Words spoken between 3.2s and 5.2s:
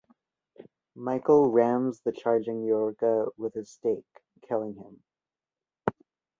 with his stake, killing him.